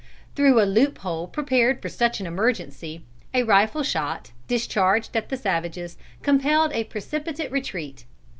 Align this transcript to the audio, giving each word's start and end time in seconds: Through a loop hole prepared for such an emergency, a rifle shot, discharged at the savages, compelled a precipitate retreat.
Through 0.35 0.59
a 0.59 0.65
loop 0.65 0.97
hole 0.97 1.27
prepared 1.27 1.79
for 1.79 1.87
such 1.89 2.19
an 2.19 2.25
emergency, 2.25 3.03
a 3.35 3.43
rifle 3.43 3.83
shot, 3.83 4.31
discharged 4.47 5.15
at 5.15 5.29
the 5.29 5.37
savages, 5.37 5.95
compelled 6.23 6.71
a 6.73 6.85
precipitate 6.85 7.51
retreat. 7.51 8.05